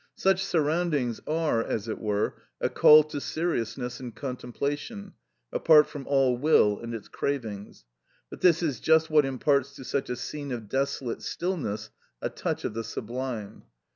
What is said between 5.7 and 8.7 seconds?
from all will and its cravings; but this